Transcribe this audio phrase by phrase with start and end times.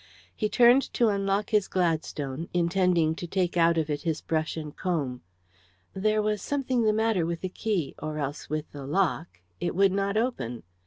[0.35, 4.75] He turned to unlock his Gladstone, intending to take out of it his brush and
[4.75, 5.21] comb.
[5.93, 9.91] There was something the matter with the key, or else with the lock it would
[9.91, 10.63] not open.